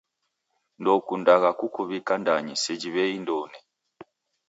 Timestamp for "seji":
2.63-2.89